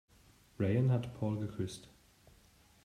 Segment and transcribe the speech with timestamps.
[0.59, 1.87] Rayen hat Paul geküsst.